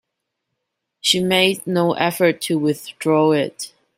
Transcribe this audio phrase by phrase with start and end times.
[0.99, 3.71] She made no effort to withdraw it.